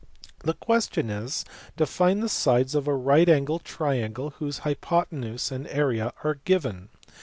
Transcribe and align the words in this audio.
The 0.39 0.55
question 0.55 1.11
is 1.11 1.45
to 1.77 1.85
find 1.85 2.23
the 2.23 2.27
sides 2.29 2.73
of 2.73 2.87
a 2.87 2.95
right 2.95 3.29
angled 3.29 3.63
triangle 3.63 4.31
whose 4.39 4.57
hypothenuse 4.65 5.51
and 5.51 5.67
area 5.67 6.11
are 6.23 6.39
given. 6.43 6.89